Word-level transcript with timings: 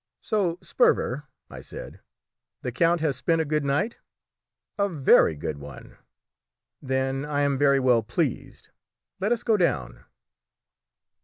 "So, 0.23 0.57
Sperver," 0.63 1.25
I 1.51 1.61
said, 1.61 1.99
"the 2.63 2.71
count 2.71 3.01
has 3.01 3.15
spent 3.17 3.39
a 3.39 3.45
good 3.45 3.63
night?" 3.63 3.97
"A 4.79 4.89
very 4.89 5.35
good 5.35 5.59
one." 5.59 5.95
"Then 6.81 7.23
I 7.23 7.41
am 7.41 7.55
very 7.55 7.79
well 7.79 8.01
pleased. 8.01 8.69
Let 9.19 9.31
us 9.31 9.43
go 9.43 9.57
down." 9.57 10.03